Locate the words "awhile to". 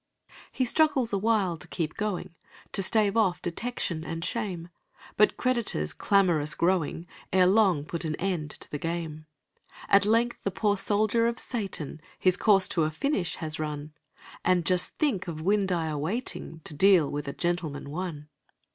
1.13-1.67